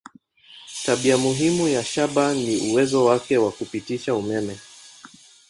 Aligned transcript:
Tabia 0.85 1.17
muhimu 1.17 1.67
ya 1.67 1.83
shaba 1.83 2.33
ni 2.33 2.57
uwezo 2.57 3.05
wake 3.05 3.37
wa 3.37 3.51
kupitisha 3.51 4.15
umeme. 4.15 4.59